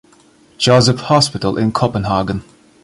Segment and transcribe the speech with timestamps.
[0.57, 2.43] Joseph Hospital in Copenhagen.